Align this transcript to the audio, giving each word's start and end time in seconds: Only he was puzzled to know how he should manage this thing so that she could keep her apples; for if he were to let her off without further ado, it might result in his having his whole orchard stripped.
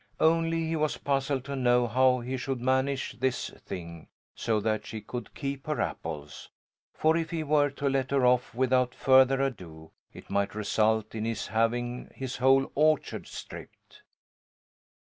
Only 0.19 0.65
he 0.65 0.75
was 0.75 0.97
puzzled 0.97 1.45
to 1.45 1.55
know 1.55 1.85
how 1.85 2.21
he 2.21 2.35
should 2.35 2.59
manage 2.59 3.19
this 3.19 3.51
thing 3.51 4.07
so 4.33 4.59
that 4.59 4.83
she 4.83 4.99
could 4.99 5.35
keep 5.35 5.67
her 5.67 5.79
apples; 5.79 6.49
for 6.91 7.15
if 7.15 7.29
he 7.29 7.43
were 7.43 7.69
to 7.69 7.87
let 7.87 8.09
her 8.09 8.25
off 8.25 8.55
without 8.55 8.95
further 8.95 9.39
ado, 9.43 9.91
it 10.11 10.31
might 10.31 10.55
result 10.55 11.13
in 11.13 11.25
his 11.25 11.45
having 11.45 12.09
his 12.15 12.37
whole 12.37 12.71
orchard 12.73 13.27
stripped. 13.27 14.01